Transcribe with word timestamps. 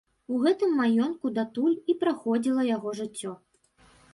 У 0.35 0.37
гэтым 0.43 0.71
маёнтку 0.79 1.31
датуль 1.35 1.77
і 1.93 1.97
праходзіла 2.05 2.61
яго 2.75 2.95
жыццё. 3.03 3.31